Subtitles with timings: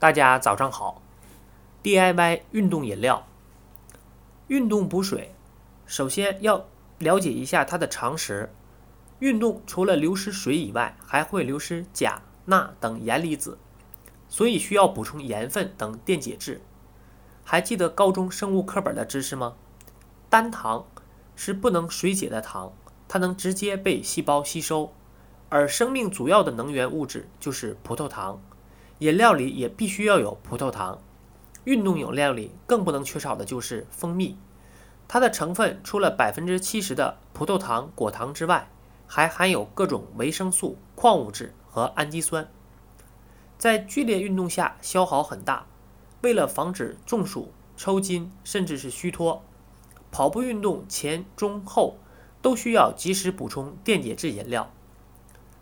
[0.00, 1.02] 大家早上好
[1.82, 3.26] ，DIY 运动饮料，
[4.46, 5.34] 运动补水，
[5.86, 6.66] 首先要
[6.98, 8.54] 了解一下它的常识。
[9.18, 13.58] 运动除了流失水以外，还会流失钾、钠等盐离子，
[14.28, 16.60] 所以需要补充盐分等电解质。
[17.42, 19.56] 还记得高中生物课本的知识吗？
[20.30, 20.86] 单糖
[21.34, 22.72] 是不能水解的糖，
[23.08, 24.92] 它能直接被细胞吸收，
[25.48, 28.40] 而生命主要的能源物质就是葡萄糖。
[29.00, 31.00] 饮料里也必须要有葡萄糖，
[31.62, 34.36] 运动饮料里更不能缺少的就是蜂蜜。
[35.06, 38.68] 它的成分除了百分之七十的葡萄糖果糖之外，
[39.06, 42.48] 还含有各种维生素、矿物质和氨基酸。
[43.56, 45.66] 在剧烈运动下消耗很大，
[46.22, 49.44] 为了防止中暑、抽筋，甚至是虚脱，
[50.10, 51.98] 跑步运动前、中、后
[52.42, 54.70] 都需要及时补充电解质饮料。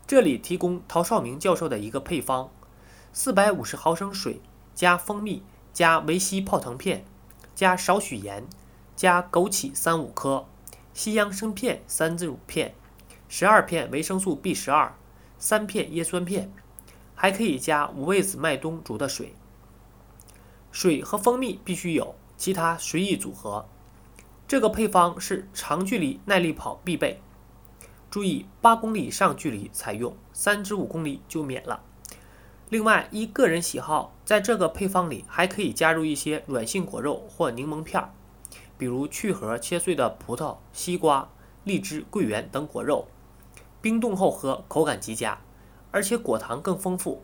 [0.07, 2.49] 这里提供陶绍明教授的一个配方。
[3.19, 4.39] 四百五十毫升水，
[4.75, 5.41] 加蜂蜜，
[5.73, 7.03] 加维 C 泡腾片，
[7.55, 8.45] 加少许盐，
[8.95, 10.45] 加枸杞三五颗，
[10.93, 12.75] 西洋参片三至五片，
[13.27, 14.95] 十二片维生素 B 十二，
[15.39, 16.53] 三片叶酸片，
[17.15, 19.33] 还可以加五味子麦冬煮的水。
[20.71, 23.67] 水和蜂蜜必须有，其他随意组合。
[24.47, 27.19] 这个配方是长距离耐力跑必备，
[28.11, 31.81] 注意八公里以上距离采用，三至五公里就免了。
[32.69, 38.11] 另外，依个人喜好，在这个配方里还可以加入一些软性果肉或柠檬片儿，
[38.77, 41.29] 比如去核切碎的葡萄、西瓜、
[41.63, 43.07] 荔枝、桂圆等果肉，
[43.81, 45.39] 冰冻后喝口感极佳，
[45.91, 47.23] 而且果糖更丰富。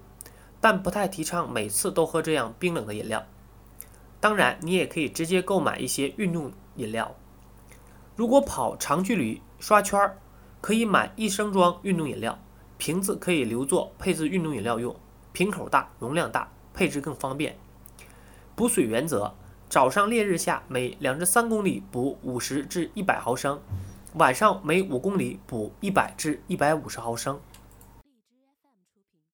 [0.62, 3.26] 但不太提倡每次都喝这样冰冷的饮料。
[4.22, 7.14] 当然，你也可以直接购买一些运动饮料。
[8.16, 10.18] 如果跑长距离刷圈儿，
[10.62, 12.40] 可以买一升装运动饮料，
[12.78, 14.96] 瓶子可以留作配置运动饮料用。
[15.34, 17.58] 瓶口大，容量大，配置更方便。
[18.56, 19.34] 补水原则：
[19.68, 23.60] 早上烈日下每两至三公里补五十至一百毫升，
[24.14, 27.40] 晚上每五公里补一百至一百五十毫升。